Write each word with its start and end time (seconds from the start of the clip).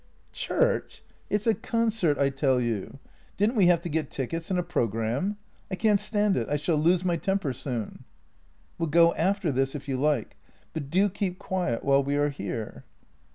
"Church! 0.47 1.03
It's 1.29 1.45
a 1.45 1.53
concert, 1.53 2.17
I 2.17 2.31
tell 2.31 2.59
you— 2.59 2.97
didn't 3.37 3.55
we 3.55 3.67
have 3.67 3.81
to 3.81 3.87
get 3.89 4.09
tickets 4.09 4.49
and 4.49 4.57
a 4.57 4.63
program? 4.63 5.37
I 5.69 5.75
can't 5.75 5.99
stand 5.99 6.35
it. 6.35 6.49
I 6.49 6.55
shall 6.55 6.77
lose 6.77 7.05
my 7.05 7.17
temper 7.17 7.53
soon."" 7.53 8.03
We'll 8.79 8.89
go 8.89 9.13
after 9.13 9.51
this 9.51 9.75
if 9.75 9.87
you 9.87 10.01
like, 10.01 10.37
but 10.73 10.89
do 10.89 11.07
keep 11.07 11.37
quiet 11.37 11.83
while 11.85 12.03
we 12.03 12.15
are 12.15 12.29
here." 12.29 12.83